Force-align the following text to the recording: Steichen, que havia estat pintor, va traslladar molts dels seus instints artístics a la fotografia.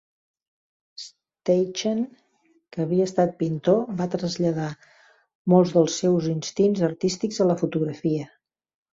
Steichen, 1.01 1.99
que 2.75 2.79
havia 2.85 3.05
estat 3.09 3.35
pintor, 3.41 3.83
va 3.99 4.07
traslladar 4.15 4.69
molts 5.53 5.73
dels 5.75 5.97
seus 6.03 6.31
instints 6.31 6.81
artístics 6.89 7.43
a 7.45 7.47
la 7.51 7.57
fotografia. 7.61 8.25